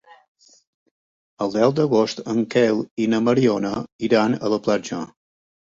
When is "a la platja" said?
4.49-5.05